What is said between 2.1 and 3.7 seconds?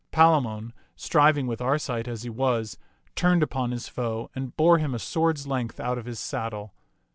he was, turned upon